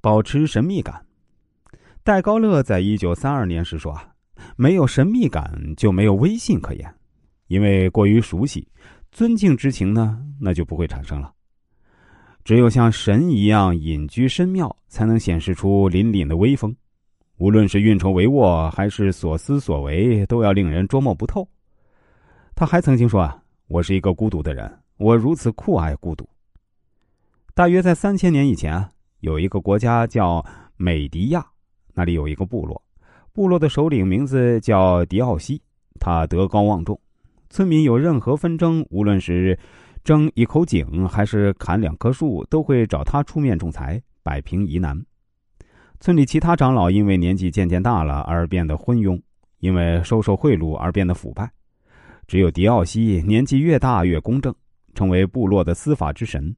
[0.00, 1.04] 保持神秘感。
[2.02, 4.12] 戴高乐在一九三二年时说：“啊，
[4.56, 6.94] 没有神秘感就没有威信可言，
[7.48, 8.66] 因为过于熟悉，
[9.12, 11.32] 尊敬之情呢，那就不会产生了。
[12.42, 16.74] 只有像神一样隐居深庙，才能显示出凛凛的威风。
[17.36, 21.46] 无论是运筹帷幄，还是所思所为，都要令人捉摸不透。”
[22.56, 26.26] 他还曾经说：“啊，我是一个孤独的人，我如此酷爱孤独。”
[27.54, 28.90] 大约在三千年以前啊，
[29.20, 30.44] 有一个国家叫
[30.76, 31.44] 美迪亚，
[31.94, 32.82] 那里有一个部落，
[33.32, 35.60] 部落的首领名字叫迪奥西，
[35.98, 36.98] 他德高望重，
[37.50, 39.58] 村民有任何纷争，无论是
[40.02, 44.98] 争一口井还是砍两棵树，都会找他出面仲裁，摆平疑难。
[46.00, 49.20] 村里其他长老因为年纪渐渐大了而变得昏庸，
[49.58, 51.50] 因为收受贿赂而变得腐败，
[52.26, 54.54] 只有迪奥西年纪越大越公正，
[54.94, 56.56] 成为部落的司法之神。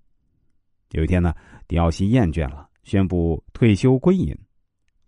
[0.93, 1.35] 有一天呢，
[1.69, 4.37] 迪奥西厌倦了，宣布退休归隐。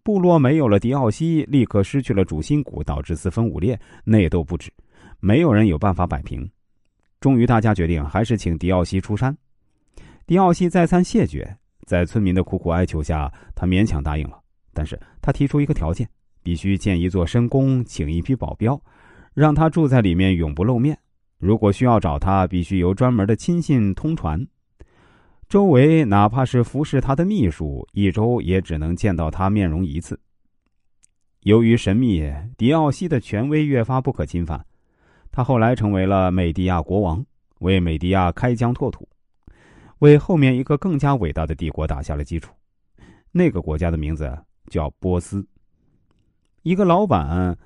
[0.03, 4.71] 部落没有了迪奥西，立刻失去了主心骨，导致四分五裂，内斗不止，
[5.21, 6.47] 没有人有办法摆平。
[7.21, 9.35] 终于，大家决定还是请迪奥西出山。
[10.27, 11.57] 迪奥西再三谢绝，
[11.87, 14.39] 在村民的苦苦哀求下，他勉强答应了。
[14.73, 16.09] 但是他提出一个条件：
[16.43, 18.79] 必须建一座深宫，请一批保镖，
[19.33, 20.99] 让他住在里面，永不露面。
[21.39, 24.47] 如果需要找他，必须由专门的亲信通传。
[25.55, 30.19] 周围哪怕是服侍他的秘书，一周也只能见到他面容一次。
[31.43, 34.67] 由于神秘，迪奥西的权威越发不可侵犯。
[35.31, 37.25] 他后来成为了美迪亚国王，
[37.61, 39.09] 为美迪亚开疆拓土，
[40.01, 42.53] 为后面一个更加伟大的帝国打下了基础。
[43.31, 45.47] 那个国家的名字叫波斯。
[46.65, 47.57] 一个老板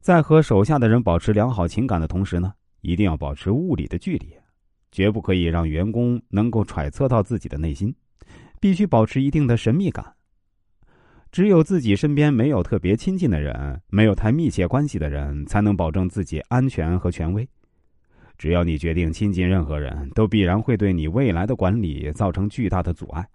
[0.00, 4.36] 在和手下的人保持良好情感的同时呢，一定要保持物理的距离。
[4.96, 7.94] 绝不可以让员工能够揣测到自己的内心，
[8.58, 10.14] 必须保持一定的神秘感。
[11.30, 17.46] 只有自己身边没有特别亲近的人，没有太密切关系的人，才能保证自己安全和权威。
[18.38, 23.28] 只要你决定亲近任何人，都必然会对你未来的管理造成巨大的阻碍。